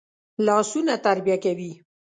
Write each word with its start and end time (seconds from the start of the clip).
لاسونه 0.45 0.93
تربیه 1.05 1.35
کوي 1.43 1.71